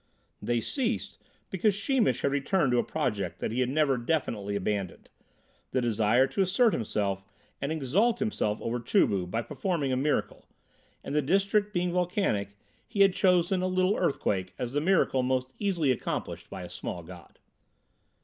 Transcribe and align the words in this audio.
They 0.41 0.61
ceased 0.61 1.19
because 1.51 1.75
Sheemish 1.75 2.21
had 2.21 2.31
returned 2.31 2.71
to 2.71 2.79
a 2.79 2.83
project 2.83 3.37
that 3.39 3.51
he 3.51 3.59
had 3.59 3.69
never 3.69 3.97
definitely 3.99 4.55
abandoned, 4.55 5.09
the 5.69 5.79
desire 5.79 6.25
to 6.25 6.41
assert 6.41 6.73
himself 6.73 7.23
and 7.61 7.71
exalt 7.71 8.17
himself 8.17 8.59
over 8.63 8.79
Chu 8.79 9.05
bu 9.05 9.27
by 9.27 9.43
performing 9.43 9.91
a 9.91 9.95
miracle, 9.95 10.47
and 11.03 11.13
the 11.13 11.21
district 11.21 11.71
being 11.71 11.91
volcanic 11.91 12.57
he 12.87 13.01
had 13.01 13.13
chosen 13.13 13.61
a 13.61 13.67
little 13.67 13.95
earthquake 13.95 14.55
as 14.57 14.73
the 14.73 14.81
miracle 14.81 15.21
most 15.21 15.53
easily 15.59 15.91
accomplished 15.91 16.49
by 16.49 16.63
a 16.63 16.69
small 16.71 17.03
god. 17.03 17.37